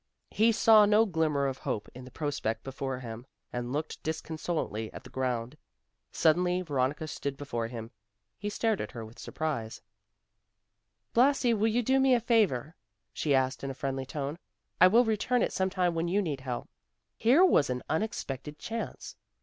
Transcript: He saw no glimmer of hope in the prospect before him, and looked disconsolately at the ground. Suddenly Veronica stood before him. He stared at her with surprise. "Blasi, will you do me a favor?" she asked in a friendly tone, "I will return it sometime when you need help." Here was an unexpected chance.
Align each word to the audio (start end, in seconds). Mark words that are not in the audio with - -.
He 0.31 0.51
saw 0.51 0.87
no 0.87 1.05
glimmer 1.05 1.45
of 1.45 1.59
hope 1.59 1.87
in 1.93 2.05
the 2.05 2.09
prospect 2.09 2.63
before 2.63 2.97
him, 3.01 3.27
and 3.53 3.71
looked 3.71 4.01
disconsolately 4.01 4.91
at 4.93 5.03
the 5.03 5.11
ground. 5.11 5.55
Suddenly 6.11 6.63
Veronica 6.63 7.05
stood 7.05 7.37
before 7.37 7.67
him. 7.67 7.91
He 8.39 8.49
stared 8.49 8.81
at 8.81 8.93
her 8.93 9.05
with 9.05 9.19
surprise. 9.19 9.79
"Blasi, 11.13 11.53
will 11.53 11.67
you 11.67 11.83
do 11.83 11.99
me 11.99 12.15
a 12.15 12.19
favor?" 12.19 12.75
she 13.13 13.35
asked 13.35 13.63
in 13.63 13.69
a 13.69 13.75
friendly 13.75 14.07
tone, 14.07 14.39
"I 14.79 14.87
will 14.87 15.05
return 15.05 15.43
it 15.43 15.53
sometime 15.53 15.93
when 15.93 16.07
you 16.07 16.19
need 16.19 16.41
help." 16.41 16.67
Here 17.15 17.45
was 17.45 17.69
an 17.69 17.83
unexpected 17.87 18.57
chance. 18.57 19.15